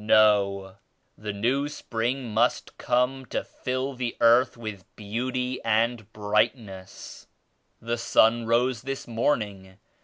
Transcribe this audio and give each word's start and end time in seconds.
No! 0.00 0.76
the 1.16 1.32
new 1.32 1.66
spring 1.68 2.32
must 2.32 2.78
come 2.78 3.26
to 3.30 3.42
fill 3.42 3.94
the 3.94 4.16
earth 4.20 4.56
with 4.56 4.84
beauty 4.94 5.60
and 5.64 6.12
brightness. 6.12 7.26
The 7.80 7.98
sun 7.98 8.46
rose 8.46 8.82
this 8.82 9.08
morning. 9.08 9.76